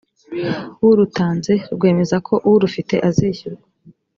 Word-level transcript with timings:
w 0.81 0.83
urutanze 0.91 1.53
rwemeza 1.75 2.17
ko 2.27 2.33
urufite 2.51 2.95
azishyurwa 3.09 3.67